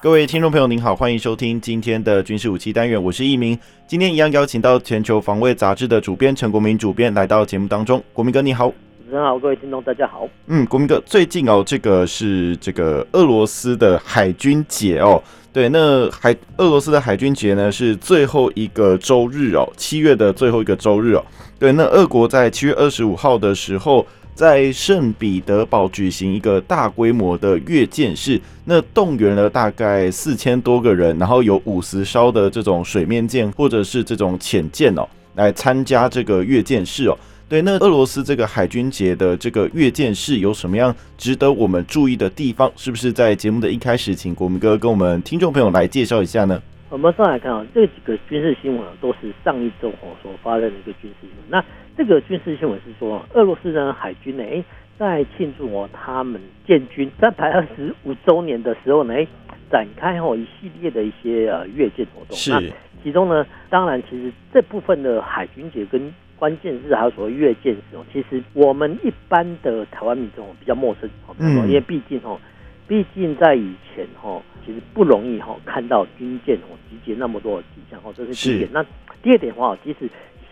[0.00, 3.58] 各位听众朋友，您好，欢迎收听今天的军事武器单元，我是一鸣。
[3.88, 8.00] 今天一样邀请到《全球防卫杂志》的主编陈国民主编来到节目当中。
[8.12, 8.68] 国民哥，你好。
[8.68, 8.74] 主
[9.10, 10.28] 持人好，各位听众大家好。
[10.46, 15.20] 嗯，国民哥，最近哦，这个是这个俄罗斯的海军节哦。
[15.52, 21.24] 对，那海俄罗斯的海军节呢是最后一个周日哦，七月的最后一个周日哦。
[21.58, 24.06] 对，那俄国在七月二十五号的时候，
[24.38, 37.18] 在圣彼得堡举行一个大规模的阅舰式，那动员了大概四千多个人，然后有五十艘的这种水面舰或者是这种潜舰哦，来参加这个阅舰式哦。
[37.48, 42.70] 对，那俄罗斯这个海军节的这个阅舰式有什么样值得我们注意的地方？
[42.76, 46.62] 是不是在节目的一开始，请国民哥跟我们听众朋友来介绍一下呢？
[46.90, 51.38] 我们上来看啊，这几个军事新闻都是上一周哦所发生的一个军事新闻。
[51.50, 51.62] 那
[51.98, 54.64] 这个军事新闻是说，俄罗斯的海军呢，哎，
[54.96, 59.26] 在庆祝哦他们建军三百二十五周年的时候呢，哎，
[59.68, 62.36] 展开哦一系列的一些呃阅舰活动。
[62.36, 62.52] 是。
[62.52, 62.62] 那
[63.02, 72.38] 其中呢，当然其实这部分的海军节跟关键是还有所谓阅舰时哦，其实我们一般的台湾民众比较陌生哦，因为毕竟哦，
[72.86, 78.70] 毕竟在以前哦，其实不容易哈看到军舰哦集结那么多的景象哦，这是第一点。
[78.72, 78.84] 那
[79.20, 80.08] 第二点的话，其实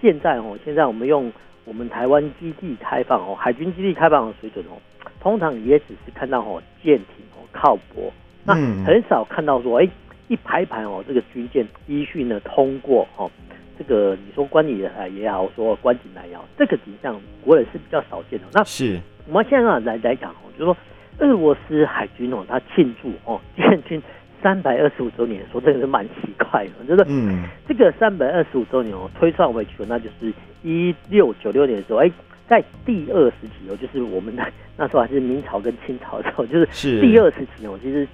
[0.07, 1.33] 现在哦，现在我们用
[1.65, 4.79] 我们台湾基地开放哦，海军基地开放的水准哦，
[5.21, 8.13] 通常也只是看到哦舰艇哦靠泊，
[8.45, 9.89] 那很少看到说哎
[10.29, 13.29] 一排排哦这个军舰依序呢通过哦。
[13.77, 18.47] 这个你说观礼啊也好，说观景台也好，这个景象国人是比较少见的。
[18.53, 20.77] 那是我们现在来来讲哦，就是说
[21.19, 24.01] 俄罗斯海军哦，他庆祝哦建军
[24.43, 30.33] 三百二十五周年，说真的是蛮奇怪的，就是嗯，这个三百二十五周年哦，推算回去，那就是
[30.63, 32.11] 一六九六年的时候，哎，
[32.49, 38.07] 在第二十期哦，就是我们那 那时候还是明朝跟清朝的时候，就是第二时期哦，其实。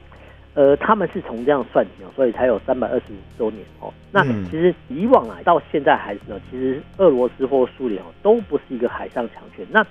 [0.54, 3.90] 呃，他们是从这样算起哦，所以才有三百二十五周年哦。
[4.10, 9.64] 那其实以往啊到现在还是呢，其实俄罗斯或苏联哦都不是一个海上强权。
[9.70, 9.82] 那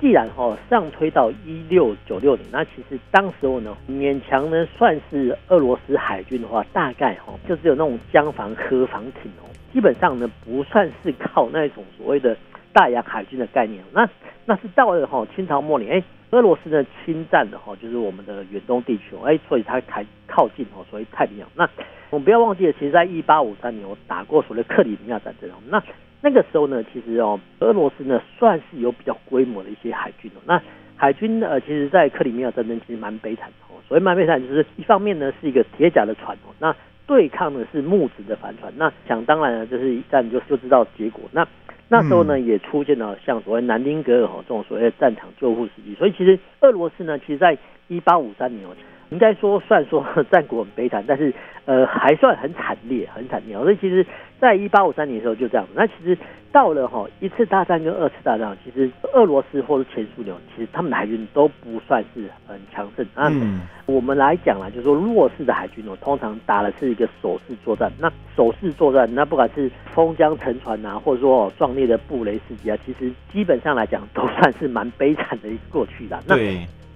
[0.00, 12.36] 既然哈上推到一六九六年，那其实当时候呢勉强呢算是俄罗斯海军的话，大概哈就只有那种江防、河防艇哦，基本上呢不算是靠那种所谓的
[12.72, 13.82] 大洋海军的概念。
[13.92, 14.08] 那
[14.44, 16.02] 那是到了哈清朝末年哎。
[16.30, 21.48] 俄罗斯呢侵占的哈，就是我们的远东地区哦，哎，所以它才靠近哦，所谓太平洋。
[21.54, 21.66] 那
[22.10, 25.54] 我们不要忘记了，其实在一八五三年我打过所谓克里米亚战争哦。
[25.70, 25.82] 那
[26.20, 30.40] 那个时候呢，其实哦，俄罗斯呢算是有比较规模的一些海军哦。
[30.44, 30.60] 那
[30.96, 33.78] 海军呃，其实在克里米亚战争其实蛮悲惨的哦。
[33.86, 36.74] 所谓蛮悲惨，就是一方面呢是一个铁甲的船哦，那
[37.06, 38.72] 对抗的是木质的帆船。
[38.76, 41.22] 那想当然了，就是一战就就知道结果。
[41.30, 41.46] 那
[41.88, 47.56] 那时候呢，也出现了像所谓南丁格尔哦这种所谓的战场救护事迹，所以其实俄罗斯呢，其实在
[47.86, 48.70] 一八五三年哦，
[49.10, 51.32] 应该说算说 战果很悲惨，但是
[51.64, 53.56] 呃还算很惨烈，很惨烈。
[53.56, 54.04] 所以其实，
[54.40, 55.66] 在一八五三年的时候就这样。
[55.74, 56.16] 那其实
[56.50, 63.28] 到了哈一次大战跟二次大战，其实俄罗斯或者前苏联，其实他们的海军都不算是很强盛啊。
[63.30, 67.90] 嗯我们来讲啊，就是说弱势的海军哦，通常打的是一个守势作战。
[67.98, 76.22] 那守势作战，那不管是封江沉船啊，或者说壮烈的布雷斯基啊，其实基本上来讲都算是蛮悲惨的一个过去的。
[76.26, 76.36] 那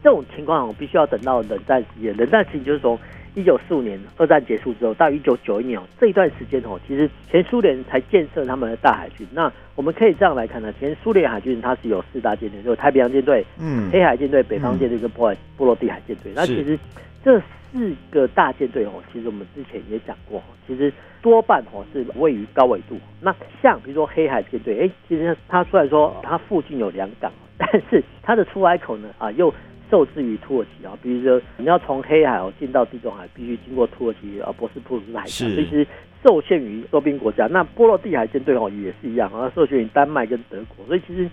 [0.02, 2.98] 这种情况我必须要等到冷战时期，冷战时期就是从
[3.34, 9.26] 一九四五年二战结束之后到一九九一年哦，这一段时间哦，其实前苏联才建设他们的大海军。
[9.32, 16.32] 那我们可以这样来看呢，前苏联海军它是有四大舰队，就是太平洋舰队、嗯，黑海舰队、北方舰队跟波海波罗的海舰队。
[16.34, 16.78] 那其实
[17.24, 17.40] 这
[17.72, 22.98] 四个大舰队哦，其实我们之前也讲过，其实多半哦是位于高纬度。
[23.20, 29.54] 那像比如说黑海舰队，哎，其实它虽然说它附近有两港，但是它的出海口呢啊又。
[29.92, 35.86] 受制于土耳其啊，比如说你要从黑海哦进到地中海，必须经过土耳其啊博斯普鲁斯海峡，所以其实
[36.24, 37.46] 受限于周边国家。
[37.46, 40.86] 那波罗的海舰队哦也是一样啊，受限于丹麦跟德国。
[40.86, 41.28] 所以其实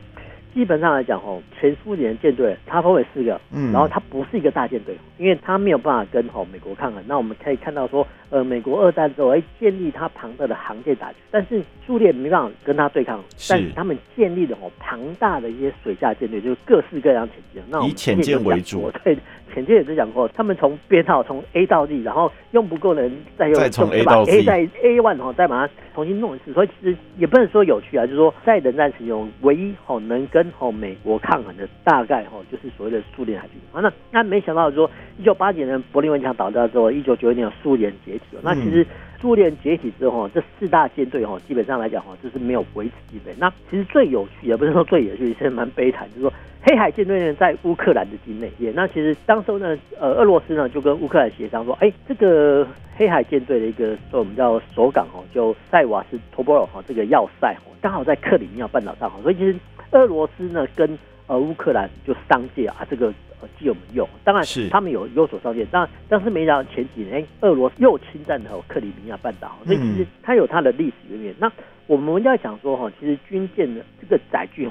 [0.53, 7.03] 基本上来讲哦，前苏联舰队它分为四个，嗯，然后它不是一个大舰队，因为它没有办法跟吼美国抗衡。
[7.07, 19.17] 那我们可以看到说，呃，美国二战之后，哎，建立它庞大的航舰打击，但是苏联没办法跟它对抗，是但是他们建立了吼庞大的一些水下舰队，就是各式各样潜舰，那以潜舰为主，对。
[19.51, 26.53] 潜舰也是讲过，他们从编号从 A 到 D，然后用不够的人再用，再从 A 到 A 在 A one 哦，再把它重新弄一次。
[26.53, 29.11] 所以其实也不能说有趣啊，就是说在冷战时期，
[29.41, 33.55] 唯一哦能跟哦美国抗衡的，大概哦就是所谓的苏联海军。
[33.71, 38.41] 啊，那那没想到说，一九八几年柏林围墙倒掉之后，一九九一年苏联解体了。
[38.43, 38.85] 那其实
[39.21, 43.33] 苏联解体之后，这四大舰队哦，基本上来讲哦，就是没有维持基本。
[43.37, 46.33] 那其实最有趣，也不是说最有趣，其实蛮悲惨，就是说。
[46.61, 59.55] 黑海舰队呢，在乌克兰的境内，也那其实当时呢，呃，俄罗斯呢就跟乌克兰协商说，哎，这个黑海舰队的一个我们叫首港哦，就塞瓦斯托波尔哈这个要塞哦，刚好在克里米亚半岛上，所以其实
[59.91, 60.97] 俄罗斯呢跟
[61.27, 63.07] 呃乌克兰就商界啊，这个
[63.41, 71.35] 呃借我们用，当然是他们有有所商借，但但是没想到前几年，哎，俄罗斯又侵占了克里米亚半岛，所以其实它有它的历史渊源。
[71.39, 71.51] 那
[71.87, 74.69] 我们要讲说哈，其实军舰的这个载具。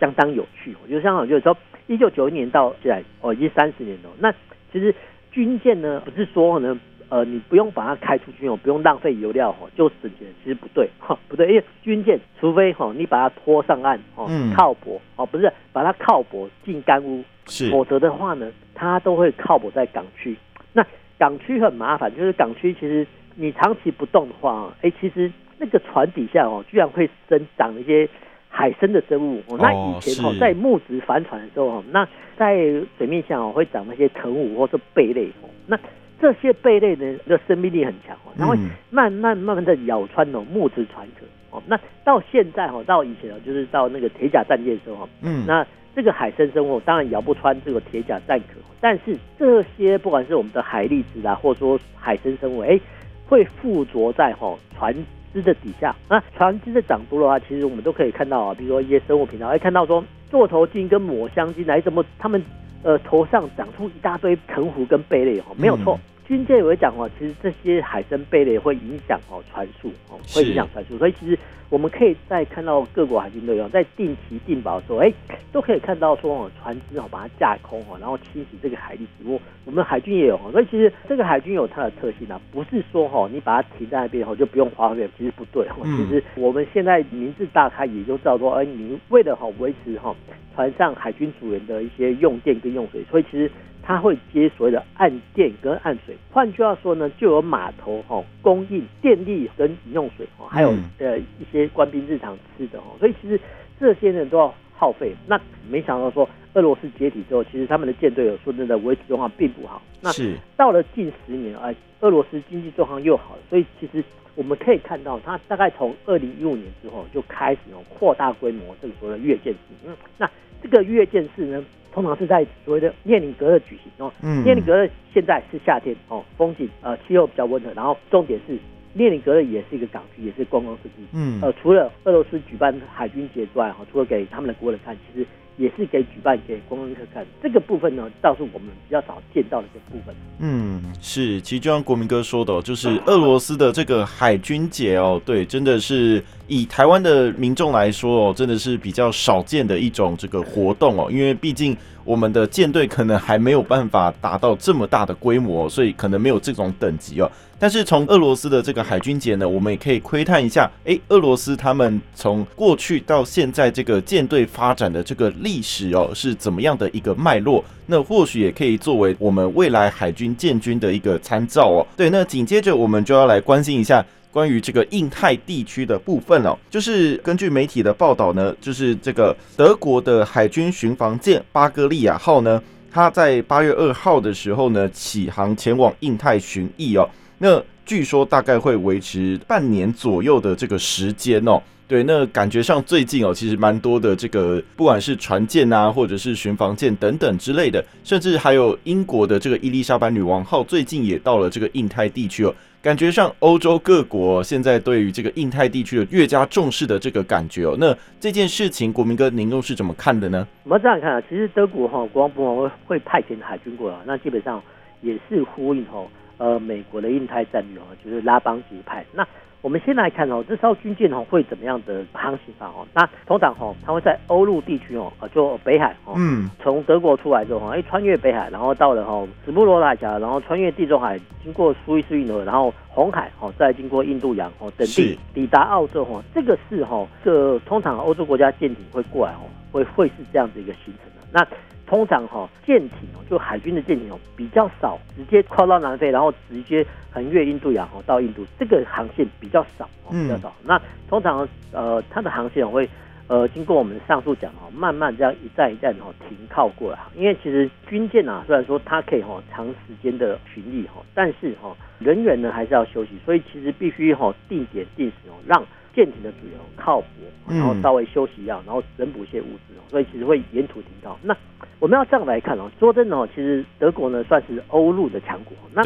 [0.00, 1.28] 相当有趣，我觉得香港。
[1.28, 1.56] 就是说，
[1.88, 4.08] 一九九一年到现在哦，已经三十年了。
[4.20, 4.32] 那
[4.72, 4.94] 其实
[5.32, 6.78] 军舰呢，不是说呢，
[7.08, 10.28] 呃，你不用把它开出去哦，不用浪费油料哦，就省钱。
[10.42, 20.36] 其实不对 哈，不对，因为军舰除非哈，你把它拖上岸哦，靠泊哦，不是把它靠泊进干屋，是，否则的话呢，它都会靠泊在港区。
[20.72, 20.84] 那
[21.18, 23.06] 港区很麻烦，就是港区其实
[23.36, 28.08] 你长期不动的话，哎，其实那个船底下哦，居然会生长一些。
[28.50, 32.56] 海生的生物哦，那以前哦，在木质帆船的时候哦，那在
[32.96, 35.78] 水面下哦会长那些藤壶或是贝类哦，那
[36.20, 38.56] 这些贝类的，的生命力很强哦，它会
[38.90, 52.78] 慢慢慢慢的咬穿哦木质船壳哦，那到现在哦，到以前哦，就是到那个铁甲战舰的时候，嗯，那这个海生生物当然咬不穿这个铁甲战壳，但是这些不管是我们的海蛎子啊，或者说海生生物，哎，
[53.26, 54.94] 会附着在哈船。
[55.30, 62.42] 只的底下，那船只的长多的话，其实我们都可以看到啊，比如说一些生物频道，会看到说座头鲸跟抹香鲸来，怎么他们
[62.82, 65.98] 呃头上长出一大堆藤壶跟贝类哦，没有错。
[66.28, 71.38] 军舰也会讲哦，其实这些海生贝类会影响哦船速哦，会影响船速，所以其实
[71.70, 75.10] 我们可以在看到各国海军都有，在定期定保的时候，哎，
[75.50, 79.40] 都可以看到说哦，船只哦把它架空哦，然后清洗这个海底植物。
[79.64, 85.76] 我们海军也有哦，所以其实这个海军有它的特性啊，不是说哦，你把它停在那边哦就不用花费，其实不对哦。
[85.96, 90.14] 其实我们现在名字大开，也就知道说，哎，你为了哈维持哈
[90.54, 93.50] 船上海军组员的一些用电跟用水，所以其实。
[93.88, 103.40] 它会接所谓的岸电跟岸水，换句话说呢，就有码头哈供应电力跟饮用水哈，还有呃一些官兵日常吃的哈，所以其实
[103.80, 105.14] 这些呢都要耗费。
[105.26, 105.40] 那
[105.70, 109.80] 没想到说俄罗斯解体之后，其实他们的舰队有说真的维持状况并不好。
[110.02, 110.10] 那
[110.54, 114.04] 到了近十年啊，俄罗斯经济状况又好了，所以其实
[114.34, 119.58] 我们可以看到，它大概从二零一五年之后就开始有扩大规模这个所谓的月舰式。
[119.86, 120.30] 嗯，那
[120.62, 121.64] 这个月舰式呢？
[121.92, 124.12] 通常是在所谓的列宁格勒举行哦，
[124.44, 128.58] 列宁格勒现在是夏天哦，风景呃气候比较温和，然后重点是
[128.94, 131.06] 列宁格勒也是一个港区，也是观光胜地。
[131.12, 135.26] 嗯，呃，除了俄罗斯举办海军节之外哈，除了给他们的国人看，其实。
[135.58, 140.14] 也是给举办给观光客看，这个部分呢，倒是我们比较少见到的一个部分。
[140.38, 157.30] 嗯，是，其实就像国民哥说的，就是俄罗斯的这个海军节哦，对，真的是以台湾的民众来说哦，真的是比较少见的一种这个活动哦，因为毕竟我们的舰队可能还没有办法达到这么大的规模，所以可能没有这种等级哦。
[157.60, 167.62] 但是从俄罗斯的这个海军节呢，我们也可以窥探一下，诶，俄罗斯他们从过去到现在这个舰队发展的这个历史哦，是怎么样的一个脉络？
[167.86, 171.86] 那或许也可以作为我们未来海军建军的一个参照哦。
[171.96, 187.08] 对，那紧接着我们就要来关心一下关于这个印太地区的部分哦，就是根据媒体的报道呢，就是这个德国的海军巡防舰巴格利亚号呢，它在八月二号的时候呢，启航前往印太巡弋哦。
[187.38, 191.62] 那据说大概会维持半年左右的这个时间哦。
[191.88, 202.54] 对，那感觉上最近哦，其实蛮多的这个，不管是船舰啊，或者是巡防舰等等之类的，甚至还有英国的这个伊丽莎白女王号，最近也到了这个印太地区哦。
[202.82, 207.74] 感觉上欧洲各国现在对于这个印太地区的越加重视的这个感觉哦。
[207.80, 210.46] 那这件事情，国民哥您又是怎么看的呢？
[210.64, 214.62] 我们这样看啊，其实德国哈国防部会会派遣海军过来，那基本上
[215.00, 216.06] 也是呼应哈。
[216.36, 219.04] 呃美国的印太战略哦，就是拉帮结派。
[219.12, 219.26] 那
[219.60, 222.86] 我们先来看哦，这艘军舰哦会怎么样的航行法哦？
[222.94, 236.22] 那通常哦，它会在欧陆地区哦，就北海哦，嗯，从德国出来之后，哎，穿越北海，然后到了哈直布罗海峡，然后穿越地中海，经过苏伊士运河，然后红海哦，再经过印度洋哦等地，抵达澳洲哦。
[236.32, 241.26] 这个是哈，这通常欧洲国家舰艇会过来哦，会会是这样子一个行程的。
[241.32, 241.44] 那
[241.88, 250.54] 通常哈舰艇哦，就海军的舰艇哦比较少，直接跨到南非，然后直接横越印度洋哦到印度，这个航线比较少哦比较少。
[250.60, 252.86] 嗯、那通常呃它的航线会
[253.26, 256.98] 呃经过我们上述讲哦，慢慢这样一站一站哦停靠过来。
[257.16, 265.64] 因为其实军舰啊虽然说它可以哈长时间的巡弋哈，但是哈人员呢还是要休息，所以其实必须哈定点定时哦让。
[265.98, 267.08] 舰艇的主人靠泊，
[267.48, 271.18] 然后稍微休息一下，然后整补一些物资，所以其实会沿途停靠。
[271.22, 271.36] 那
[271.80, 275.56] 我们要这样来看哦，说真的哦，其实德国呢算是欧陆的强国。
[275.74, 275.82] 那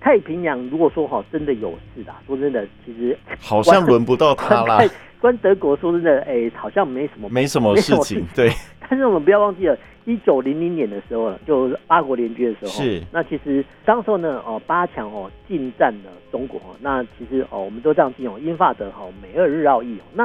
[0.00, 4.80] 太平洋如果说哈真的有事啦，说真的，其实好像轮不到他了。
[5.20, 8.26] 关德国说真的，哎，好像没什么，没什么事情。
[8.34, 8.50] 对，
[8.88, 9.76] 但是我们不要忘记了。
[10.06, 20.24] 一九零零年的时候，就八国联军的时候，是那其实当时候呢，哦，八强哦进占了中国哦，那其实哦，我们都这样记哦，英法德哈美俄日澳意哦，那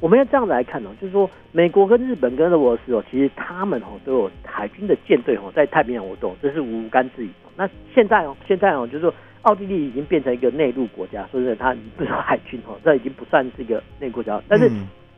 [0.00, 7.30] 我们要这样子来看哦，就是说美国跟日本跟俄罗斯哦，其实他们哦都有海军的舰队哦在太平洋活动，这是无干之疑。
[7.56, 9.12] 那现在哦，现在哦，就是说
[9.46, 14.40] 奥地利已经变成一个内陆国家，说真的，它不是海军哦，这已经不算是一个内陆国家。
[14.46, 14.70] 但是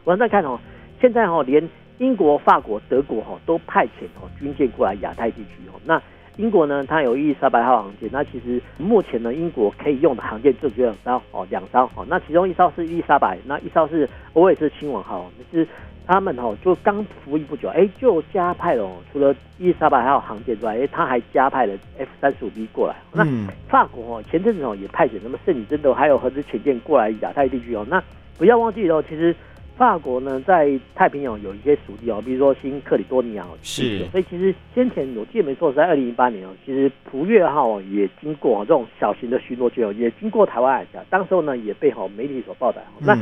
[0.04, 0.58] 我们再看哦，
[1.00, 1.68] 现在哦连。
[1.98, 5.74] 英国、法国、德国哈都派遣哦军舰过来亚太地区哦。
[5.84, 6.00] 那
[6.36, 8.08] 英国呢，它有伊丽莎白号航舰。
[8.12, 12.06] 那其实目前呢，英国可以用的航舰就只有两艘哦，两艘哦。
[12.08, 15.28] 那其中一艘是伊丽莎白，那一艘是欧也斯亲王号。
[15.52, 15.66] 就是
[16.08, 18.90] 他们哈就刚服役不久，哎，就加派了。
[19.12, 22.96] 除了伊丽莎白还有航舰之外，哎，他还加派了 F 三十五 B 过来。
[23.12, 23.24] 那
[23.68, 27.86] 法国哦，前阵子哦也派遣什么圣女贞德还有核子潜舰过来亚太地区哦。
[27.88, 28.02] 那
[28.38, 29.36] 不要忘记哦，其实。
[29.76, 42.82] 法国呢，在太平洋有一些属地哦，比如说新克里多尼亚是，所以其实先前我记得没错，是在二零一八年哦，其实普月号也经过这种小型的巡逻舰哦，也经过台湾海峡，当时候呢也被好媒体所报道。
[42.98, 43.16] 那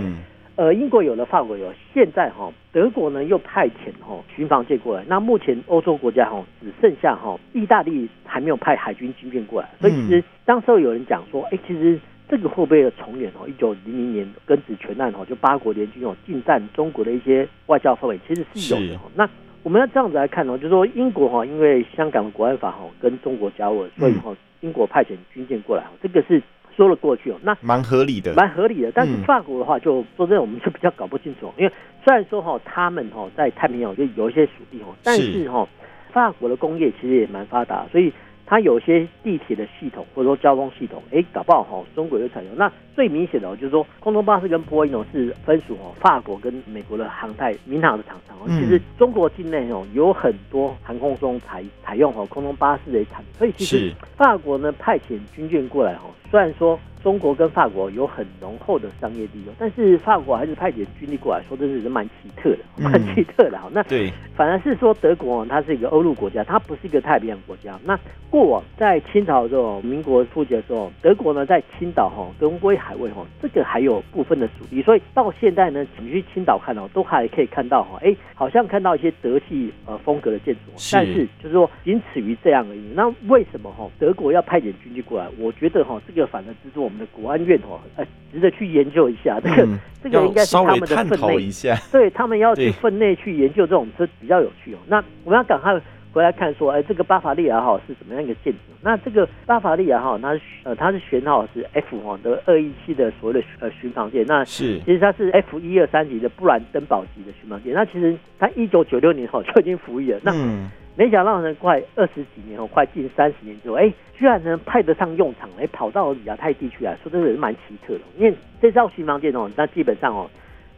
[0.57, 11.99] 呃，英国有了，法国有，现在哈德国呢又派遣哈巡防舰过来，那目前欧洲国家哈只剩下哈意大利还没有派海军军舰过来，所以其实当时候有人讲说，哎，其实。
[12.29, 13.47] 这个会不会重演哦？
[13.47, 19.01] 一九零零年庚子全案哦，就八国联军哦进占中国的一些外交范围，其实是有的。
[19.15, 19.31] 那
[19.63, 26.43] 我们要这样子来看哦，就是说英国哈，因为香港的国安法哈跟中国交恶，所以哈英国派遣军舰过来，这个是
[26.76, 27.37] 说了过去哦。
[27.42, 28.92] 那蛮合理的，蛮合理的。
[28.92, 31.73] 但是法国的话，就说真的，我们就比较搞不清楚，因为
[32.04, 35.66] 虽然说哈他们哈在太平洋就有一些属地哈，但是哈
[36.12, 38.12] 法国的工业其实也蛮发达，所以。
[38.47, 42.57] 它有些地铁的系统或者说交通系统，哎，搞不好哈，中国就采用。
[42.57, 48.47] 那最明显的哦就是说，空中巴士跟波音哦是分属哦法国跟美国的航太民航的厂商哦。
[48.49, 56.79] 其实中国境内哦有很多航空中采采用哦空中巴士的产品，所以其实法国呢派遣军舰过来哦，虽然说。
[57.07, 63.57] 中国跟法国有很浓厚的商业利用，但是法国还是派遣军力过来，说真的是蛮奇特的，蛮奇特的。
[63.57, 67.79] 好，那对，反而是说德国，它是一个欧陆国家，它不是一个太平洋国家。
[67.85, 67.97] 那
[68.29, 82.83] 过往在清朝的时候，民国初期的时候，德国呢在青岛哈跟威海卫哈，这个还有部分的属地，所以到现在呢，你去青岛看哦，都还可以看到哈，哎，好像看到一些德系呃风格的建筑，但是就是说仅此于这样而已。
[82.97, 85.29] 那为什么哈德国要派遣军力过来？
[85.39, 86.96] 我觉得哈这个反而只是我们。
[86.99, 89.38] 的国安院哦，呃，值得去研究一下。
[89.43, 91.50] 这个、嗯、这个应该是他们的分内，
[91.93, 94.79] 对他们要去分内去研究这种，这比较有趣哦。
[94.87, 95.79] 那我们要赶快
[96.12, 98.55] 回来看说，哎，这个巴伐利亚号是什么样一个舰艇？
[98.83, 104.25] 那这个巴伐利亚号，它是呃，它是舷号是 F 哈的二一七的所谓的呃巡防舰。
[104.26, 107.75] 那是其实它是 F 一二三级的布兰登堡级的巡防舰。
[107.75, 110.21] 那其实它一九九六年哈就已经服役了。
[110.23, 110.71] 那嗯。
[110.97, 118.00] 没想到呢，快二十几年后，快近三十年之后，哎，居然能派得上用场，哎，跑到亚太地区来，说真的是蛮奇特的。
[118.17, 120.26] 因为这艘巡防舰哦，那基本上哦，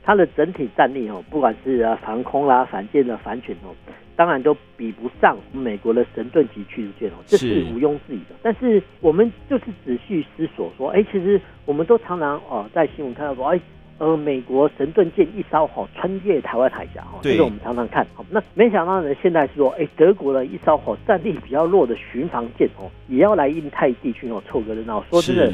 [0.03, 3.71] 它的整体战力哦，不管是啊防空啦、反舰的反潜哦，
[4.17, 8.35] 当然都比不上美国的神盾级驱逐舰哦，这是毋庸置疑的。
[8.43, 13.61] 但是我们就是仔细思索说，哎，其实我们都常常哦在新闻看到说，哎。
[13.99, 18.07] 呃，美国神盾舰一艘哈穿越台湾海峡哈，这个我们常常看。
[18.15, 25.05] 好，那没想到呢，现在是说，哎，德国的一艘哈战力比较弱的巡防舰哦，也要来印太地区哦凑个热闹。
[25.11, 25.53] 说真的，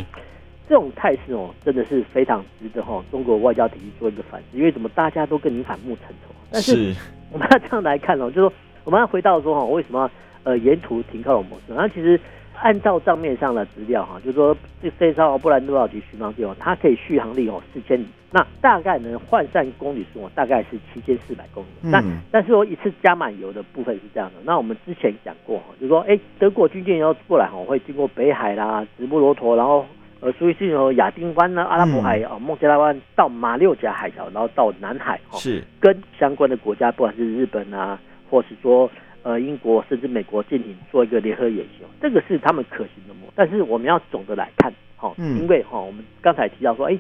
[0.69, 4.59] 这种态势哦，真的是非常值得哈中国外交体系做一个反思。
[4.59, 6.35] 因为怎么大家都跟你反目成仇？
[6.51, 6.95] 但是
[7.33, 8.53] 我们要这样来看哦，就是说
[8.85, 10.11] 我们要回到说哈，为什么
[10.43, 11.73] 呃沿途停靠的模式？
[11.73, 12.21] 然后其实。
[12.63, 21.69] 按照账面上的资料哈，就是说这这艘布兰多岛级巡航舰哦，它可以续航力哦四千里，那大概能换算公里数哦大概是七千四百公里。
[21.83, 29.85] 那、嗯、但是说一次加满油的部分是这样的，那我们之前讲过哈，就是说哎德国军舰要过来哈，会经过北海啦、直布罗陀，然后
[30.21, 37.99] 呃苏伊士河、亚丁湾呢、阿拉伯海啊、孟加拉湾到马六甲海峡，然后到南海哈，是跟相关的国家，不管是日本啊，
[38.31, 38.91] 或是说。
[39.25, 43.27] 呃，英国甚至美国舰艇做一个联合演习，这个是他们可行的模。
[43.35, 46.99] 但是我们要总的来看，哈，因为哈，我们刚才提到说，哎，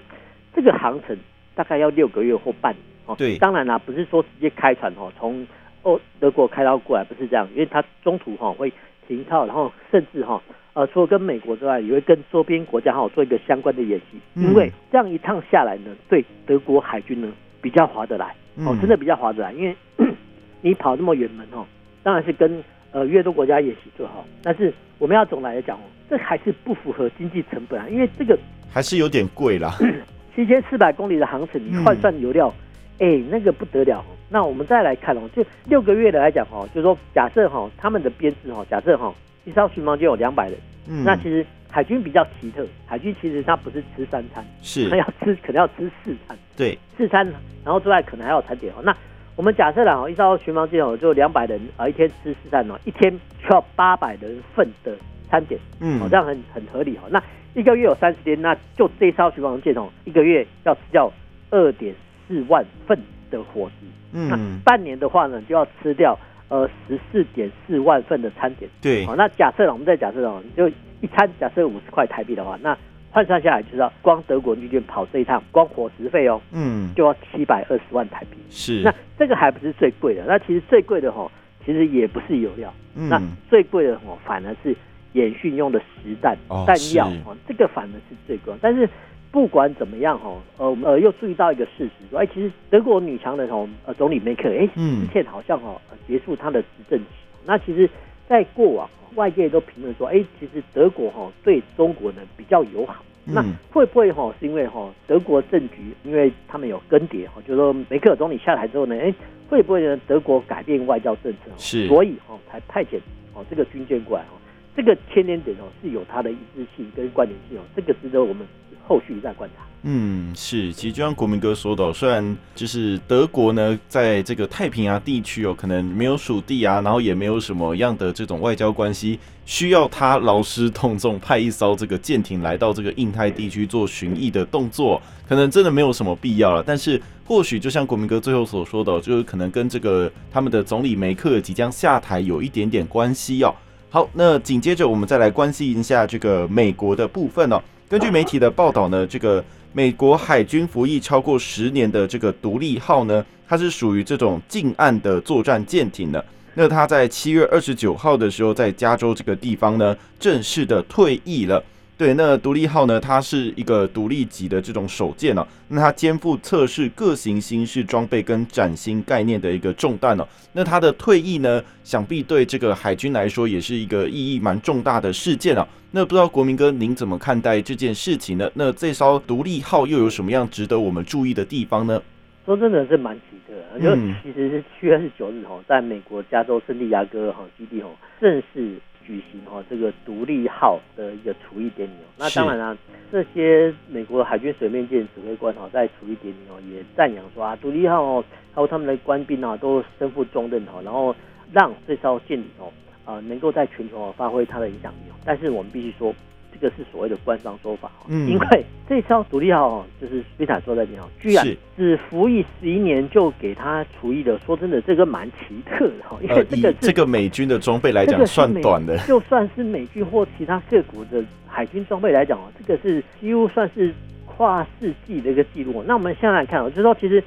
[0.54, 1.14] 这个航程
[1.54, 5.46] 大概要六个月或半年，哦，对，当然啦，不是说直接开船哦，从
[5.82, 8.72] 哦德国开到过来，不是这样，因为它中途哈会
[9.06, 19.76] 停靠，然后甚至哈，呃，除了跟美国之外，也会跟周边国家哈做一个相关的演习，因为这样一趟下来呢，对德国海军呢比较划得来，哦，真的比较划得来，因为
[20.62, 21.66] 你跑那么远门哦。
[22.04, 28.38] 当然是跟呃越多国家演习最好，但是我们要总来讲哦，这还是不符合经济成本啊，因为这个
[28.70, 29.76] 还是有点贵啦。
[30.36, 32.52] 七千四百公里的航程，你换算油料，
[32.98, 34.04] 哎、嗯欸，那个不得了。
[34.28, 39.12] 那我们再来看哦，就六个月的来讲哦，就是说假设哈他们的编制哈，假设哈
[39.44, 40.58] 一艘巡防舰有两百人，
[40.88, 47.26] 嗯，那其实海军比较奇特，海军其实它不是吃三餐，是它要吃可能要吃四餐，对，四餐，
[47.64, 48.94] 然后之外可能还有餐点哦，那。
[49.36, 54.96] 我们假设了哦，一艘巡防舰哦，就两百人啊，一天吃四餐哦，一天需要八百人份的
[55.28, 57.02] 餐点，嗯，哦，这样很很合理哦。
[57.10, 57.22] 那
[57.54, 61.12] 一个月有三十天，那就这艘巡防舰哦，一个月要吃掉
[61.50, 61.94] 二点
[62.26, 62.98] 四万份
[63.30, 66.16] 的伙食，嗯，那半年的话呢，就要吃掉
[66.48, 70.68] 呃十四点四万份的餐点，对，好，那假设了，我们再假设哦，就
[71.00, 72.76] 一餐假设五十块台币的话，那
[73.14, 78.36] 换算下来，就知道光德国军舰跑这一趟，光伙食费哦，嗯，就要七百二十万台币。
[78.50, 81.30] 是，那这个还不是最贵的，那其实最贵的吼，
[81.64, 84.74] 其实也不是油料，嗯、那最贵的吼，反而是
[85.12, 88.52] 演训用的实弹弹药哦，这个反而是最贵。
[88.60, 88.90] 但是
[89.30, 97.04] 不管怎么样哈，呃，我们呃又注意到一个事实，说哎，其实德国女强人哦，呃，总理梅克哎，之前好像哦结束她的执政期，
[97.46, 97.88] 那其实
[98.28, 98.88] 在过往。
[99.14, 109.14] 外界都评论说，哎、欸，其实德国哈对中国呢比较友好，嗯、那会不会哈是因为哈德国政局，因为他们有更迭哈，就是说梅克尔总理下台之后呢，哎、欸，
[109.48, 111.38] 会不会呢德国改变外交政策？
[111.58, 112.98] 是，所以哈才派遣
[113.34, 114.30] 哦这个军舰过来哈，
[114.74, 118.44] 这个牵连点哦是有它的一致性跟关联性哦，这个值得我们
[118.84, 119.62] 后续再观察。
[119.86, 136.64] 嗯，是，其实就像国民哥说的，虽然就是德国呢，在这个太平洋地区哦，可能没有属地啊，然后也没有什么样的这种外交关系，需要他劳师动众派一艘这个舰艇来到这个印太地区做巡弋的动作，可能真的没有什么必要了。
[136.66, 143.54] 但是或许就像国民哥最后所说的，就是可能跟这个他们的总理梅克即将下台有一点点关系哦。
[143.90, 147.60] 好，那紧接着我们再来关心一下这个美国的部分哦。
[147.86, 149.44] 根据媒体的报道呢，这个。
[149.76, 156.24] 美国海军服役超过十年的这个独立号呢，它是属于这种近岸的作战舰艇的。
[156.54, 161.60] 那它在七月二十九号的时候，在加州这个地方呢，正式的退役了。
[161.96, 165.46] 对，那独立号呢，它是一个独立级的这种首舰哦。
[165.68, 170.26] 那它肩负测试各型新式装备跟崭新概念的一个重担哦。
[170.54, 175.64] 那它的退役呢，想必对这个海军来说也是一个意义蛮重大的事件哦。
[175.92, 178.50] 那不知道国民哥您怎么看待这件事情呢？
[178.54, 182.02] 那这艘独立号又有什么样值得我们注意的地方呢？
[182.44, 187.88] 说真的是蛮奇特的，就其实是七月二十九日哈，在美国加州圣地亚哥哈基地哈
[188.20, 188.80] 正式。
[189.06, 192.76] 举行哦这个独立号的一个除役典礼哦，那当然啦，
[193.12, 201.14] 这些美国海军水面舰指挥官哦在除役典礼哦也赞扬说啊，独立号哦还有他们的官兵啊都身负重任哦，然后
[201.52, 202.72] 让这艘舰艇哦
[203.04, 206.14] 啊能够在全球哦发挥它的影响力哦，但是我们必须说。
[206.54, 211.44] 这个是所谓的官方说法，嗯，因为这艘独立号就是斯塔说的你好，居然
[211.76, 214.38] 只服役十一年就给他除役了。
[214.46, 223.92] 说真的，这个蛮奇特的哈，因为这个这个美军的装备来讲算短的，就算是美军或其他各国的海军装备来讲哦，这个是几乎算是
[224.24, 225.82] 跨世纪的一个记录。
[225.86, 227.22] 那我们现在来看哦，就是说其实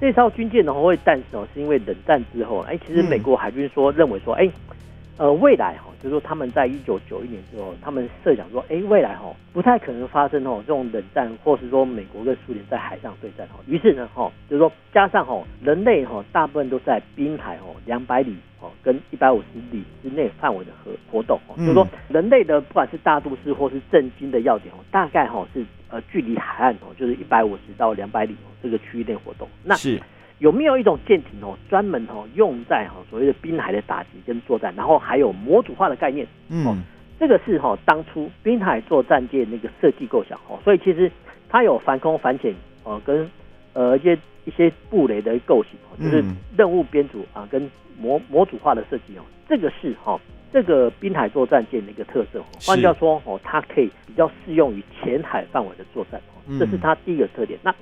[0.00, 4.48] 这艘军舰的话会诞生哦，是因为冷战之后，哎，其实美国海军说认为说，哎。
[5.18, 13.54] 呃，未来哈，就是说他们在一九九一年之后，他们设想说，哎，未来哈不太可能发生哦这种冷战，或是说美国跟苏联在海上对战哈。
[13.66, 29.48] 于是呢，哈，就是说加上哈人类哈大部分都在滨海哦两百里哦跟一百五十里之内范围的活活动，就是说人类的不管是大都市或是政经的要点哦，大概哈是呃距离海岸哦就是一百五十到两百里哦这个区域内活动。
[29.64, 30.00] 那是。
[30.38, 36.80] 有没有一种舰艇哦，专门哦用在哈所谓的滨海的打击跟作战，然后还有模组化的概念，嗯，
[37.18, 41.10] 这个是哈当初滨海作战舰那个设计构想哦，所以其实
[41.48, 43.28] 它有反空反潜哦，跟
[43.72, 46.24] 呃一些一些布雷的构型哦，就是
[46.56, 50.20] 任务编组啊跟模模组化的设计哦，这个是哈
[50.52, 52.40] 这个滨海作战舰的一个特色。
[52.64, 57.58] 换句话说哦，它可以比较适用于浅海范围的作战哦，这是它第一个特点。
[57.64, 57.74] 那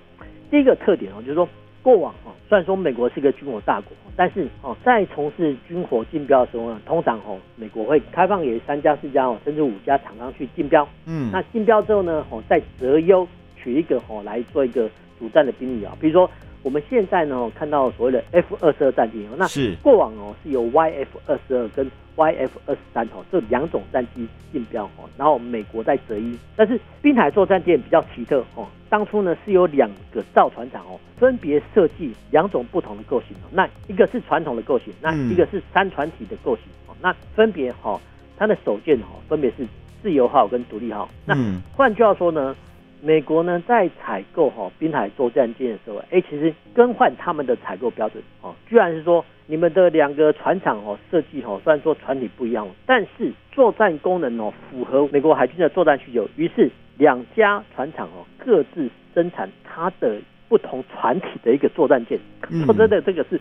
[0.50, 1.46] 第一个特点哦，就是说。
[1.86, 10.88] 过往哦，虽然说美国是一个军火大国，但是哦，在从事军火竞标的时候呢，通常哦，美国会开放给三家、四家哦，甚至五家厂商去竞标。
[11.06, 13.24] 嗯，那竞标之后呢，哦，再择优
[13.56, 16.28] 取一个哦来做一个主战的兵力啊，比如说。
[16.66, 19.46] 我们现在呢看到所谓的 F 二十二战机哦，那
[19.80, 26.36] 过往哦是由 YF 二十二跟 YF 二十三哦这两种战机竞标哦，然后美国在择一。
[26.56, 37.96] 但是滨海作战舰比较奇特哦，当初呢是有两个造船厂哦，分别设计两种不同的构型哦，那一个是传统的构型，那一个是三船体的构型哦，那分别哈
[38.36, 39.64] 它的首舰哦分别是
[40.02, 41.08] 自由号跟独立号。
[41.24, 41.36] 那
[41.76, 42.56] 换句话说呢？
[43.02, 60.16] 美国呢，在采购哈滨海作战舰的时候，哎，其实更换他们的采购标准哦，居然是说你们的两个船厂哦设计哦，虽然说船体不一样，但是作战功能哦符合美国海军的作战需求，于是两家船厂哦各自生产它的
[60.48, 62.18] 不同船体的一个作战舰。
[62.64, 63.40] 说 真的，这个是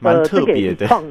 [0.00, 1.04] 蛮特别的，创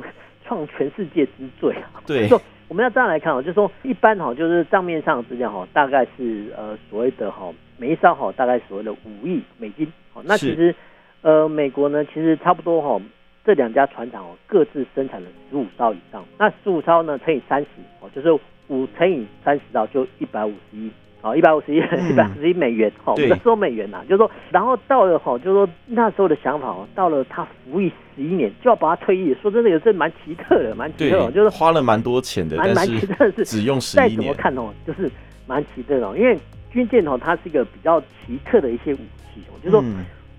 [0.46, 2.02] 创全世界之最啊。
[2.06, 2.28] 对。
[2.68, 9.92] 我们要这样来看哦，就是说一般哈，就是账面上资料哈，大概是呃所谓的哈，每一艘哈大概所谓的五亿美金。
[10.24, 10.74] 那其实
[11.22, 13.02] 呃美国呢，其实差不多哈，
[13.46, 16.24] 这两家船厂哦各自生产了十五艘以上。
[16.38, 17.68] 那十五艘呢乘以三十
[18.00, 18.32] 哦，就是
[18.68, 20.92] 五乘以三十艘就一百五十一。
[21.24, 35.10] 哦，一百五十亿，一百五十亿美元，哈、嗯，我们说美元呐、啊，就是说，然后到了哈，就是说那时候的想法哦，到了他服役十一年就要把他退役，说真的，也是蛮奇特的，蛮奇特，就是花了蛮多钱的，蛮蛮奇特的是，只用十一年，再怎么看哦，就是
[35.48, 36.38] 蛮奇特的，因为
[36.70, 39.82] 军舰哦，它是一个比较奇特的一些武器哦，就是说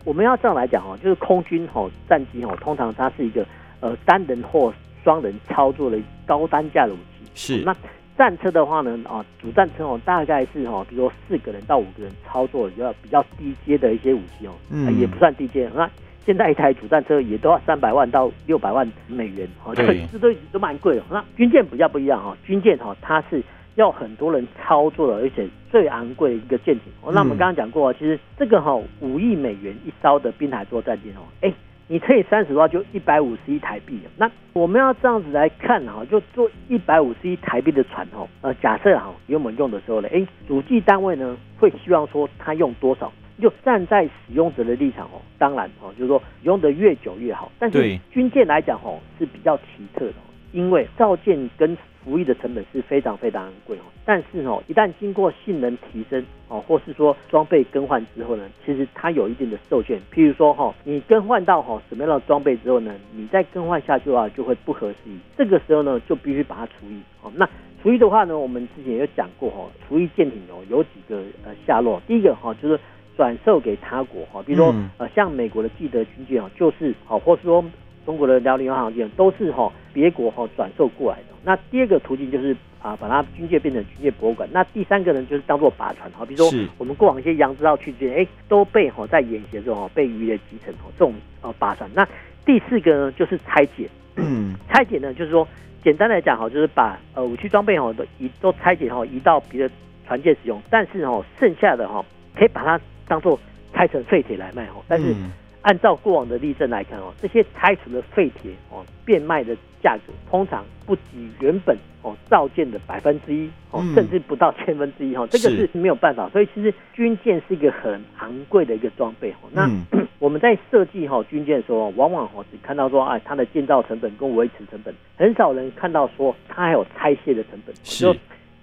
[0.05, 3.42] 我们要这样来讲哦，就是空军哦战机哦，通常它是一个
[3.81, 4.70] 呃单人或
[5.03, 7.62] 双人操作的高单价的武器，是。
[7.64, 7.75] 那。
[8.16, 15.68] 战车的话呢，啊，主战车哦，大概是哈，比如说四个人到五个人操作比较比较低阶的一些武器哦，嗯，也不算低阶。
[15.74, 15.90] 那
[16.24, 21.03] 现在一台主战车也都要三百万到六百万美元，哦，这这都都蛮贵的。
[21.11, 23.42] 那军舰比较不一样哈，军舰哈，它是
[23.74, 26.92] 要很多人操作的，而且最昂贵的一个舰艇。
[27.03, 31.53] 哦，那我们刚刚讲过，其实这个哈五亿美元一艘的滨海作战舰哦，哎。
[31.87, 34.01] 你乘以三十的话，就一百五十一台币。
[34.16, 38.27] 那我们要这样子来看哈，就做一百五十一台币的船哦。
[38.40, 43.12] 呃，假设哈，给我们用的时候呢，哎，主计单位呢会希望说它用多少？
[43.40, 47.51] 就站在使用者的立场哦，当然哦，就是说用的越久越好。
[47.59, 50.14] 但是军舰来讲哦，是比较奇特的，
[50.55, 59.99] 因为造舰跟服役的成本是非常非常贵哦，但是哦，一旦经过性能提升哦，或是说装备更换之后呢，其实它有一定的受限。
[60.12, 65.19] 譬如说哈，你更换到哈什么样的装备之后呢，你再更换下去的话就会不合时宜。
[65.37, 67.33] 这个时候呢，就必须把它除役哦。
[67.35, 67.49] 那
[67.83, 72.01] 除役的话呢，我们之前也有讲过哈，除役舰艇哦有几个呃下落。
[72.07, 72.79] 第一个哈就是
[73.17, 77.64] 转售给他国哈，比如说呃像美国的基德军舰哦，就是好，或是说。
[78.05, 81.25] 中国的辽宁号航舰都是哈别国哈转售过来的。
[81.45, 84.49] 那第二个途径就是啊，把它军舰变成军舰博物馆。
[84.53, 91.88] 那第三个呢，就是当做靶船哈，比如说我们过往一些洋字号驱逐舰，哎，都被哈在演习的时候哈被予以了击沉哦，这种呃靶船。
[91.95, 92.07] 那
[92.45, 93.88] 第四个呢，就是拆解。
[94.17, 95.47] 嗯， 拆解呢，就是说
[95.83, 99.75] 简单来讲哈，就是把呃武器装备哈都移都拆解哈移到别的
[100.07, 103.38] 船舰使用，但是哈剩下的哈可以把它当做
[103.73, 105.12] 拆成废铁来卖哈，但是。
[105.12, 105.31] 嗯
[105.64, 116.29] 按照过往的例证来看哦，这些拆除的废铁哦，变卖的价格通常不及原本哦造件的百分之一哦，甚至不到千分之一哈，这个是没有办法。
[116.29, 119.48] 所以其实军舰是一个很昂贵的一个装备哦。
[119.53, 119.68] 那
[120.20, 127.74] 我们在设计哈军舰的时候，往往哦只看到说哎它的建造成本跟维持成本，很少人看到说它还有拆卸的成本。
[127.83, 128.14] 是。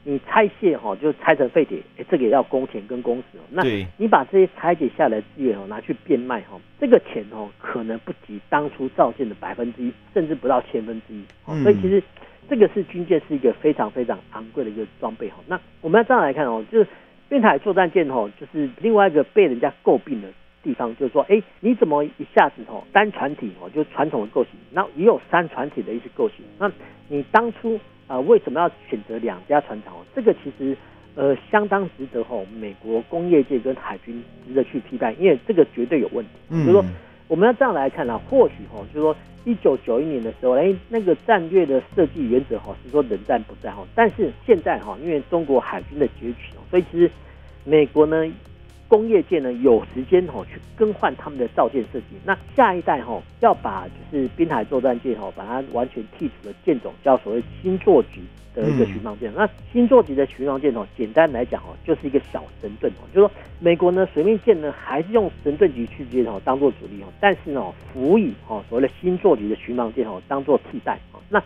[0.03, 3.41] 你拆卸哈，就拆成废铁，哎，这个也要工钱跟工时哦。
[3.51, 3.61] 那
[3.97, 11.23] 你把这些拆解下来的资源哦，拿去变卖哈，这个钱哦，可能不及当初造舰的百分之一，甚至不到千分之一。
[11.47, 11.61] 嗯。
[11.61, 12.01] 所以其实
[12.49, 15.35] 这个是军舰是一个非常非常昂贵的一个装备哈。
[15.45, 16.87] 那我们要这样来看哦，就是
[17.29, 20.27] 滨海作战舰哦，就是另外一个被人家诟病的
[20.63, 26.71] 地方，就是说，哎，你怎么一下子哦单船体哦，就传统的构型，那也有三船体的一些构型，那
[27.07, 27.79] 你当初。
[28.11, 29.93] 啊、呃，为什么要选择两家船厂？
[30.13, 30.75] 这个其实
[31.15, 36.31] 呃相当值得吼，美国工业界跟海军值得去批判，因为这个绝对有问题。
[36.49, 36.83] 就是说，
[37.29, 46.37] 我们要这样来看呢、啊，或许哈，就是说一九九一年的时候，哎，那个战略的设计原则哈是说冷战不再哈，但是现在哈，因为中国海军的崛起，
[46.69, 47.09] 所以其实
[47.63, 48.29] 美国呢。
[48.91, 58.19] 工业界呢有时间吼去更换他们的造舰设计，那下一代吼要把就是滨海作战舰吼把它完全剔除的舰种叫所谓新座级
[58.53, 59.31] 的一个巡防舰。
[59.31, 71.19] 嗯、那新座级的巡防舰吼，简单来讲吼就是一个小神盾哦，就是说美国呢水面舰呢还是用神盾级驱逐舰吼当做主力哦，但是呢辅以吼所谓的新座级的巡防舰吼当做替代哦。
[71.29, 71.41] 那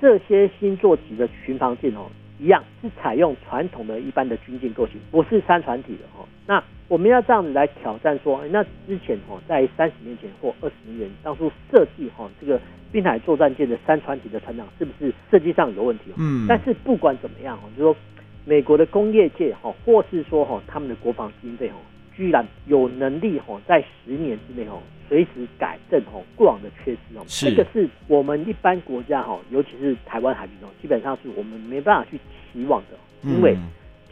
[0.00, 2.06] 这些新座级的巡防舰哦
[2.38, 6.26] 一样是采用传统的一般的军舰构型，不是三船体的哦。
[6.46, 12.60] 那我们要这样子来挑战说，那之前哦，在三十年前或二十年前当初设计哈这个
[12.92, 16.12] 滨海作战舰的三船体的船长是不是设计上有问题？
[16.16, 17.96] 嗯，但是不管怎么样哈，就是说
[18.44, 21.76] 美国的工业界哈，或是说哈他们的国防经费哈，
[22.16, 32.18] 居然有能力哈在十年之内哈随时改正哈过往的缺失哦，这个是我们一般国家哈，尤其是台湾海军哦，基本上是我们没办法去
[32.52, 33.56] 期望的，因为。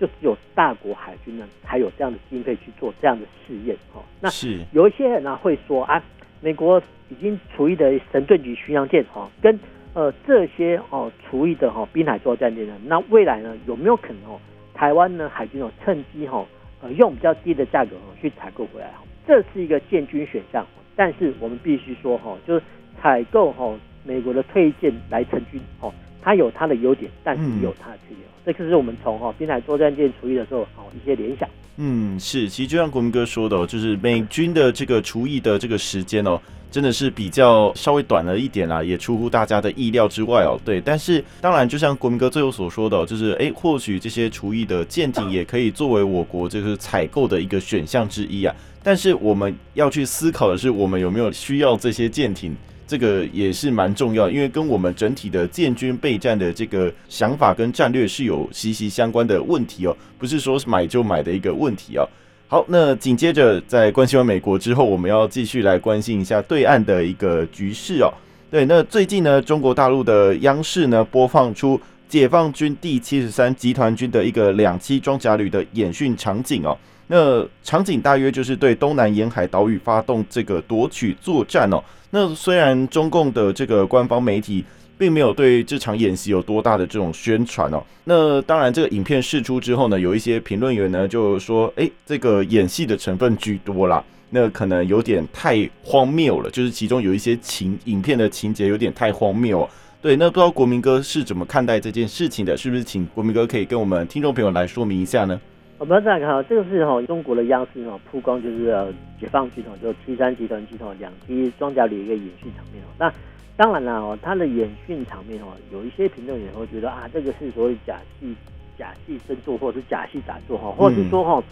[0.00, 4.02] 就只有大国海军呢，才有这样的经费去做这样的试验哈。
[4.20, 6.02] 那是有一些人呢会说啊，
[6.40, 9.56] 美国已经除役的神盾局巡洋舰哈，跟
[9.94, 14.40] 呃这些哦除役的哈滨海作战舰呢，那未来呢有没有可能哦，
[14.74, 16.44] 台湾呢海军哦趁机哈
[16.82, 19.02] 呃用比较低的价格去采购回来哈？
[19.26, 22.62] 这是一个建军选项，但是我们必须说哈，就是
[23.00, 23.72] 采购哈
[24.04, 25.90] 美国的退役舰来成军哦。
[26.20, 28.20] 它有它的优点，但是也有它的缺点。
[28.20, 31.48] 嗯、这就是我们从哈滨海作战舰除役的时候哦一些联想。
[31.76, 36.40] 嗯，是，其实就像国民哥说的，就是美军的这个除役的这个时间哦，
[36.72, 40.58] 真的是比较稍微短了一点啦，也出乎大家的意料之外哦。
[40.64, 48.56] 对，但是当然，就像国民哥最后所说的，就是哎，或许这些厨艺的舰艇也可以作为我国就是采购的一个选项之一啊。
[48.82, 52.56] 但是我们要去思考的是，我们有没有需要这些舰艇？
[52.84, 62.06] 这个也是蛮重要，因为跟我们整体的建军备战的这个想法跟战略是有息息相关的问题哦，不是说买就买的一个问题哦。
[62.52, 68.12] 好，那紧接着在关心完美国之后，我们要继续来关心一下对岸的一个局势哦。
[68.50, 76.76] 对，那最近呢，中国大陆的央视呢播放出解放军第七十三集团军的一个两栖装甲旅的演训场景哦。
[77.06, 81.82] 那场景大约就是对东南沿海岛屿发动这个夺取作战哦。
[82.10, 84.64] 那虽然中共的这个官方媒体
[84.98, 99.68] 并没有对这场演习有多大的这种宣传哦，那当然这个影片释出之后呢，有一些评论员呢就说，哎，这个演戏的成分居多啦，那可能有点太荒谬了，就是其中有一些情影片的情节有点太荒谬。
[100.00, 102.56] 对，那不知道国民哥是怎么看待这件事情的？
[102.56, 105.40] 是不是请国民哥可以跟我们听众朋友来说明一下呢？
[105.82, 112.86] 我们再来看哈，这个是哈中国的央视哈曝光，就是解放军哦就 T 三集团军哈两栖装甲旅一个演训场面哦。
[112.96, 113.12] 那
[113.56, 118.32] 当然了哦，它的演训场面哦，有一些评论员会觉得啊，这个是所谓假戏
[118.78, 121.42] 假戏真做，或者是假戏假做哈，或者是说哈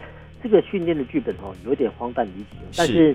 [0.41, 3.13] 这个训练的剧本哦有点荒诞离奇，但是。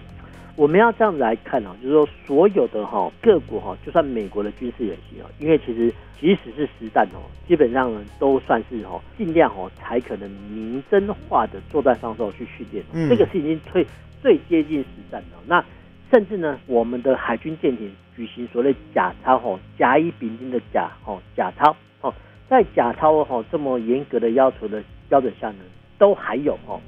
[0.55, 13.85] 我们要这样子来看啊，就是说所有的哈各国哈，就算美国的军事演习啊，因为其实即使是实战哦，基本上都算是哈尽量哦才可能明真化的作战方式去训练，嗯，这个是已经最
[14.21, 15.37] 最接近实战的。
[15.45, 15.63] 那
[16.09, 22.13] 甚至呢，我们的海军舰艇举行所谓假操哈甲乙丙丁的甲哈甲操哦，
[22.47, 25.57] 在假操哈这么严格的要求的标准下呢，
[25.97, 26.79] 都还有哈。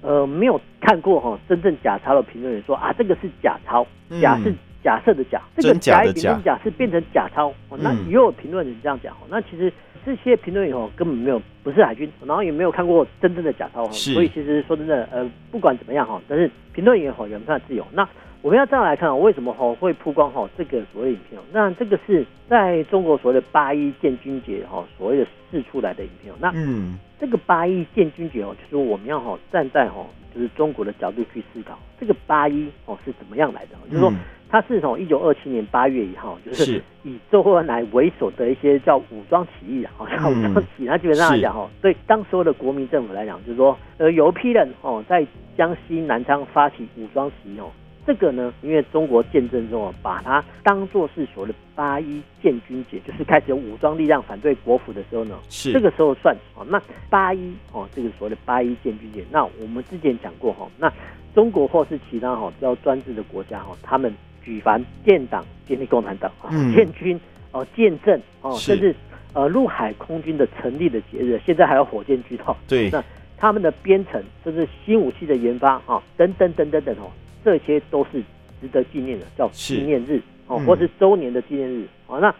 [0.00, 3.84] 呃，没有看过哈，真正假钞的评论员说啊，这个是假钞，
[4.20, 7.52] 假是假设的假，嗯、这个甲乙丙丁甲是变成假钞。
[7.70, 9.72] 嗯、那也有评论员这样讲，那其实
[10.06, 17.84] 这些评论员哦根本没有不是海军，然后也没有看过真正的假钞，是所以其实说真的，呃，不管怎么样哈，但是评论员哈有他的自由。
[17.92, 18.08] 那
[18.40, 21.40] 我们要这样来看，为什么哈会曝光哈这个所谓的影片？
[21.52, 26.32] 那这个是在中国所谓的八一建军节哈所谓的释出来的影片。
[26.40, 26.96] 那嗯。
[27.20, 30.04] 这个八一建军节哦，就是我们要哈站在哈
[30.34, 33.76] 就是中国的角度去思考，这个八一哦是怎么样来的？
[33.90, 34.12] 就是说，
[34.48, 40.84] 它是从一九二七年八月一号，就是以周恩来为首的一些叫武装起义啊，叫武装起义。
[40.84, 45.26] 那基本上来讲哈，对当时的国民政府来讲，就是说，呃，有一批人哦在
[45.56, 47.70] 江西南昌发起武装起义哦。
[48.08, 56.64] 这个呢，因为中国建政中啊，把它当做是所谓的八一建军节，就是开始有武装力量反对国府的时候呢，是这个时候算哦。
[56.66, 60.90] 那八一哦，这个所谓的八一建军节，那我们之前讲过哈，那
[61.34, 64.10] 中国或是其他哈比较专制的国家哈，他们
[64.42, 67.20] 举凡建党、建立共产党啊、建军
[67.52, 68.96] 哦、建政哦，甚至
[69.34, 73.04] 呃陆海空军的成立的节日，现在还有火箭军哈，对，那
[73.36, 77.12] 他们的编程甚至新武器的研发啊，等等等等等哦。
[77.48, 78.20] 这些都是
[78.60, 82.20] 值得纪念的，叫纪念日哦，嗯、或是周年的纪念日哦。
[82.20, 82.34] 那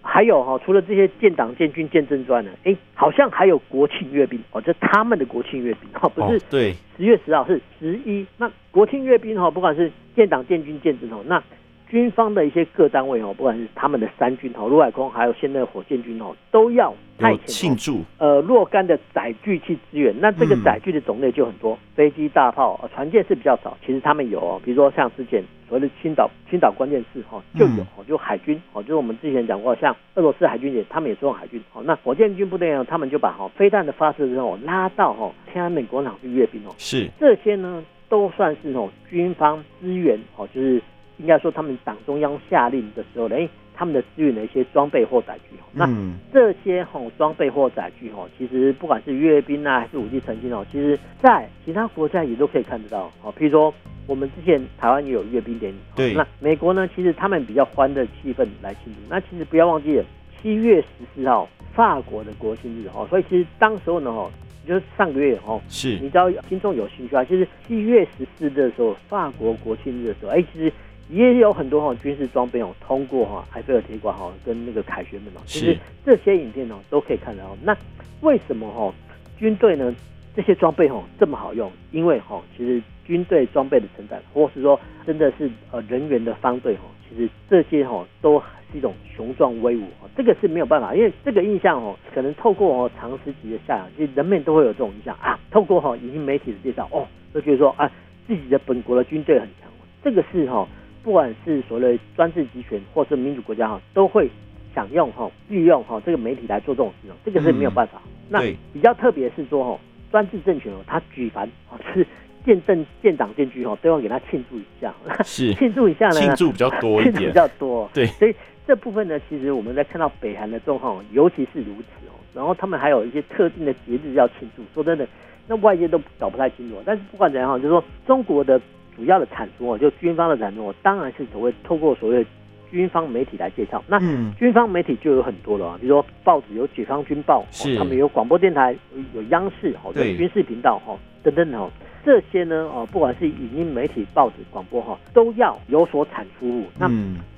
[0.00, 8.24] 还有哈，除了这些建党、建军、建政之外呢，哎，好像还有国庆阅兵哦，这他们的国庆阅兵哦，不是对十月十号是十一。
[8.38, 11.42] 那国庆阅兵哈，不管是建党、建军、建政哦，那。
[11.88, 20.14] 军方的一些各单位哦，不管是他们的三军哦，陆海空还有现在的火箭军哦，都要派遣庆祝呃若干的载具去支援。
[20.20, 23.76] 那这个载具的种类就很多，飞机、大炮、船舰是比较少。
[23.86, 31.82] 其实他们有哦，比如说像之前所谓的青岛青岛关键字哈就有哦，就海军哦，就是我们之前讲过，像俄罗斯海军也，他们也是用海军哦。
[31.84, 36.74] 那火箭军部队呢，他们就把哈飞弹的发射之后拉到哈天安门广场去阅兵哦。
[36.78, 40.82] 是这些呢，都算是哦军方支援哦，就是。
[41.18, 45.88] 应该说，他们党中央下令的时候呢，哎，他们的支援的一些装备或载具，那
[46.32, 53.10] 这些吼装备或载具吼，其实不管是阅兵啊，还是武器成军哦，其实在其他国家也都可以看得到。
[53.22, 53.72] 哦，譬如说
[54.06, 56.14] 我们之前台湾也有阅兵典礼，对。
[56.14, 59.00] 那美国呢，其实他们比较欢的气氛来庆祝。
[59.08, 60.04] 那其实不要忘记了，
[60.40, 64.30] 七月十四号法国的国庆日哦，所以其实当时候呢，哦，
[64.66, 65.98] 就是上个月哦，是。
[65.98, 70.72] 你知道听众有兴趣啊，其实七月十四的时候，法国国庆日的时候，哎，其实。
[71.08, 77.56] 也有很多哈军事装备哦，通过哈埃菲尔铁管哈跟那个凯旋门哦，其实这些影片哦都可以看到。
[77.62, 77.76] 那
[78.22, 78.92] 为什么哈
[79.38, 79.94] 军队呢
[80.34, 81.70] 这些装备哦这么好用？
[81.92, 88.40] 因为哈其实军队装备的成长，或是说真的是呃人员的方队哈，其实这些哈都
[88.72, 89.84] 是一种雄壮威武。
[90.16, 95.38] 这个是没有办法，因为这个印象哦，可能透过哦长时期的下来，其实人们都会有这种印象啊。
[95.52, 97.88] 透过哈影音媒体的介绍哦，都觉得说啊
[98.26, 99.70] 自己的本国的军队很强。
[100.02, 100.66] 这个是哈。
[101.06, 104.28] 不管是所谓的专制集权，或是民主国家哈，都会
[104.74, 108.02] 想用哈利用哈这个媒体来做这种事情，这个是没有办法。
[108.04, 108.40] 嗯、那
[108.72, 112.04] 比较特别是说哈，专制政权哦，他举凡啊是
[112.44, 114.92] 建政、建党、建军哦，都要给他庆祝一下。
[115.22, 116.14] 是 庆祝一下呢？
[116.14, 117.88] 庆祝比较多一点，比较多。
[117.94, 118.34] 对，所以
[118.66, 122.18] 这部分呢，其实我们在看到北韩的状况，尤其是如此哦。
[122.34, 124.64] 然后他们还有一些特定的节日要庆祝。
[124.74, 125.06] 说真的，
[125.46, 126.82] 那外界都搞不太清楚。
[126.84, 128.60] 但是不管怎样哈，就是说中国的。
[128.96, 132.30] 主要的产出哦，就军方的产出哦，当然是所谓透过所谓的
[132.70, 133.82] 军方媒体来介绍。
[133.86, 133.98] 那
[134.36, 137.44] 军方媒体就有很多了啊，比如说报纸有《解放军报》，
[137.78, 138.74] 他们有广播电台，
[139.14, 141.70] 有央视哦，有军事频道哈等等哦，
[142.04, 146.64] 这些呢哦，不管是影音媒体、报纸、广播哈，都要有所产出。
[146.78, 146.90] 那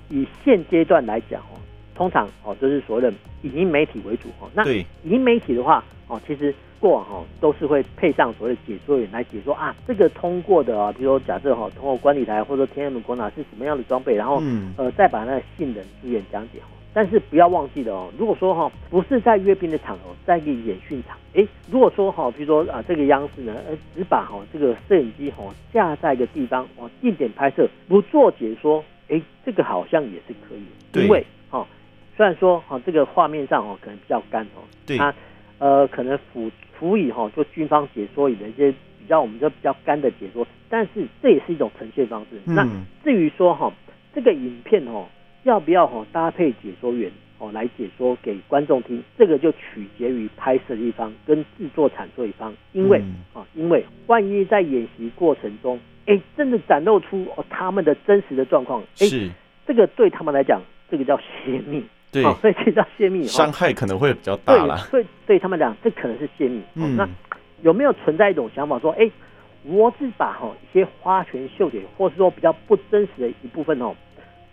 [0.08, 1.60] 以现阶段来讲哦，
[1.98, 4.48] 通常哦就是所谓的影音媒体为主哦。
[4.54, 6.54] 那影音媒体的话哦，其实。
[6.80, 14.40] 过往哈都是会配上所谓的解说员来解说啊，这个通过的啊，比如说假设哈通过观礼台或者天安门广场是什么样的装备，然后
[14.76, 16.60] 呃再把那个信人资源讲解。
[16.94, 30.62] 但是不要忘记了哦，如果说哈不是在阅兵的场合，在一个演训场，哎，如果说哈比如说啊这个央视呢，呃只把哈这个摄影机哈架在一个地方哦定点拍摄，不做解说，哎这个好像也是可以，
[31.02, 31.26] 因为哈
[32.18, 35.14] 虽然说哈这个画面上哦可能比较干哦，对，它
[35.58, 36.50] 呃可能辅。
[36.78, 42.40] 辅以哈，就军方解说以的一些比较，我们就比较干的解说，但是这也是一种呈现方式。
[42.44, 42.64] 那
[43.02, 43.72] 至于说哈，
[44.14, 45.04] 这个影片哈
[45.42, 53.02] 要不要哈搭配解说员哦来解说给观众听，这个就取决于拍摄的一方跟制作产出一方，因为
[53.34, 59.06] 啊，因为万一在演习过程中，哎，真的展露出哦他们的真实的状况，哎，
[59.66, 61.82] 这个对他们来讲，这个叫泄密。
[62.10, 64.78] 对，所以这叫泄密，伤害可能会比较大了。
[64.90, 66.62] 对，对他们讲，这可能是泄密。
[66.74, 67.06] 嗯，那
[67.62, 69.10] 有没有存在一种想法说，哎，
[69.64, 73.94] 我只把哈一些花拳绣腿，或是说比较不真实的一部分哦，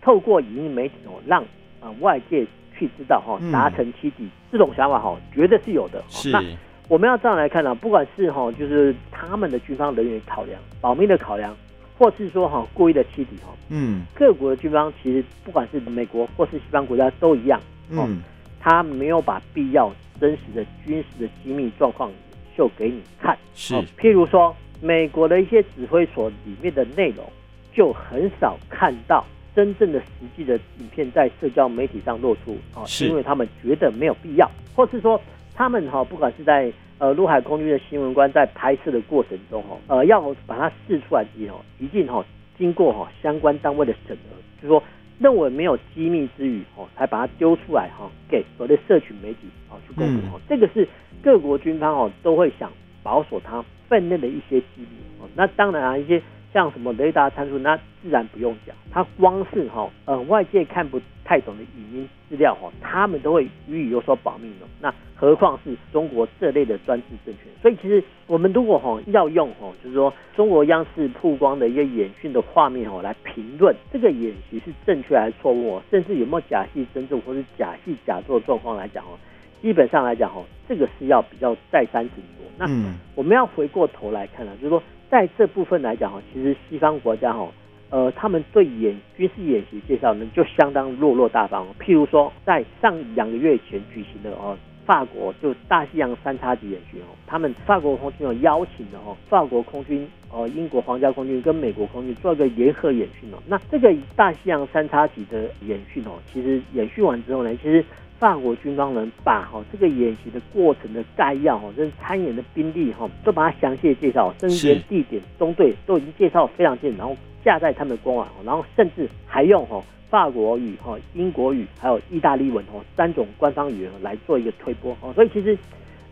[0.01, 1.41] 透过影音媒体哦，让
[1.79, 2.45] 啊外界
[2.77, 6.03] 去知道哈，达成其底，这种想法哈，绝对是有的。
[6.09, 6.31] 是。
[6.31, 6.43] 那
[6.89, 11.55] 我们要这样来看呢，不管是哈，就是他们的军方人员考量、保密的考量。
[11.97, 18.21] 或是说哈故意的欺敌哈，嗯，各国的军方其实不管是美国或是西方国家都一样，嗯，
[18.59, 22.11] 他没有把必要真实的军事的机密状况
[22.55, 27.25] 秀给你看，是，譬如说美国的一些指挥所里面的内容，
[27.73, 30.05] 就很少看到真正的实
[30.35, 33.07] 际的影片在社交媒体上露出，哦，是。
[33.07, 35.19] 因为他们觉得没有必要，或是说
[35.53, 36.71] 他们哈不管是在。
[36.97, 42.23] 呃，陆海空军的新闻官在拍摄的过程中，哦，呃，要把它试出来之后，一定哈
[42.57, 44.81] 经过哈相关单位的审核，就是说
[45.19, 50.35] 认为没有机密之余，哦，才把它丢出来哈，给所谓的社群媒体啊去公布。
[50.35, 50.87] 哦，这个是
[51.21, 52.71] 各国军方哦都会想
[53.03, 54.87] 保守它分内的一些机密。
[55.19, 56.21] 哦，那当然啊，一些
[56.55, 58.73] 像什么雷达参数，那自然不用讲。
[58.89, 64.65] 它光是哈，呃，外界看不太懂的影音资料哈，他们都会予以有所保密的。
[64.79, 67.43] 那何况是中国这类的专制政权？
[67.61, 79.19] 所以其实我们如果哈要用哈，就是说中国央视曝光的一个演训的画面哈来评论这个演习是正确还是错误，甚至有没有假戏真做或是假戏假做状况来讲哦，
[79.61, 82.47] 基本上来讲哈，这个是要比较再三斟酌。
[82.57, 82.65] 那
[83.13, 84.81] 我们要回过头来看呢，就是说。
[85.09, 87.47] 在这部分来讲哈，其实西方国家哈，
[87.89, 91.65] 呃，他们对演军事演习介绍呢就相当落落大方。
[91.79, 103.37] 譬如说，在上两个月前举行的哦，法国就大西洋三叉戟演习哦，他们法国空军有邀请的哦，法国空军、呃英国皇家空军跟美国空军做一个联合演训哦。
[103.47, 107.83] 那这个大西洋三叉戟的演训哦，其实演训完之后呢，其实。
[108.19, 125.57] 法国军方人把哈这个演习的过程的概要哈，跟参演的兵力哈，都把它详细的介绍，甚至连地点、中队都已经介绍非常清楚，然后架在他们的官网，然后甚至还用哈法国语、哈英国语还有意大利文哈三种官方语言来做一个推播哦，所以其实。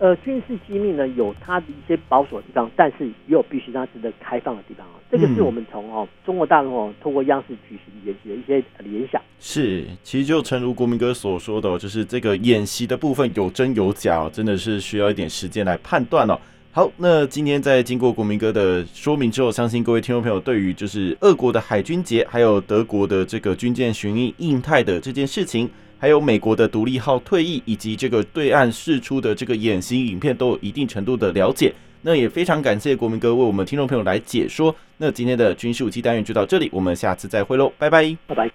[0.03, 4.99] 呃，军事机密呢，有它的一些保守的地方，但是也有必须让它值得开放的地方啊。
[5.09, 9.21] 这个是我们从哦中国大陆哦通过央视举行演习的一些联想。
[9.39, 16.37] 是，其实就诚如国民哥所说的，就是这个演习的部分有真有假，真的是需要一点时间来判断哦。
[16.73, 25.69] 好，那今天在经过国民哥的说明之后，相信各位听众朋友对于就是俄国的海军节，还有德国的这个军舰巡弋印太的这件事情。
[26.03, 31.73] 还有美国的独立号退役，以及这个对岸释出的这个演习影片，都有一定程度的了解。
[32.01, 34.75] 那也非常感谢国民哥为我们听众朋友来解说。
[34.97, 38.51] 那今天的军事武器单元就到这里，我们下次再会喽，拜拜，拜拜。